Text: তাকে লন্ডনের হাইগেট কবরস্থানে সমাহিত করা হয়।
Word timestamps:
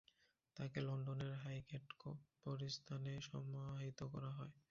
তাকে 0.57 0.79
লন্ডনের 0.81 1.33
হাইগেট 1.43 1.85
কবরস্থানে 2.01 3.13
সমাহিত 3.21 3.99
করা 4.13 4.31
হয়। 4.31 4.53